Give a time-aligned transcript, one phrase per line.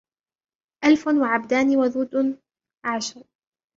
[0.85, 2.37] أَلْفٌ وَعَبْدَانِ وَذُوَدٌ
[2.85, 3.23] عَشْرٌ